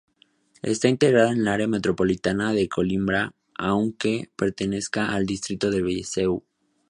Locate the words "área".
1.47-1.67